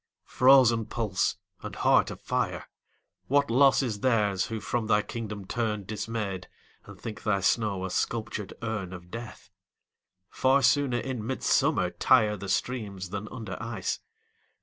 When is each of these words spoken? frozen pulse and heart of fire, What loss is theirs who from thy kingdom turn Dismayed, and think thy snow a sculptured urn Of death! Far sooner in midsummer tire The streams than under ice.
frozen 0.25 0.83
pulse 0.83 1.37
and 1.61 1.75
heart 1.75 2.09
of 2.09 2.19
fire, 2.19 2.67
What 3.27 3.51
loss 3.51 3.83
is 3.83 3.99
theirs 3.99 4.47
who 4.47 4.59
from 4.59 4.87
thy 4.87 5.03
kingdom 5.03 5.45
turn 5.45 5.83
Dismayed, 5.83 6.47
and 6.85 6.99
think 6.99 7.21
thy 7.21 7.39
snow 7.41 7.85
a 7.85 7.91
sculptured 7.91 8.51
urn 8.63 8.93
Of 8.93 9.11
death! 9.11 9.51
Far 10.31 10.63
sooner 10.63 10.97
in 10.97 11.23
midsummer 11.23 11.91
tire 11.91 12.35
The 12.35 12.49
streams 12.49 13.11
than 13.11 13.27
under 13.29 13.61
ice. 13.61 13.99